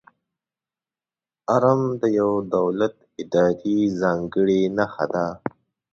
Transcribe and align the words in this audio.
آرم 1.55 1.81
د 2.01 2.03
یو 2.19 2.31
دولت، 2.55 2.95
ادارې 3.21 3.77
ځانګړې 4.01 4.61
نښه 4.77 5.05
ده. 5.13 5.25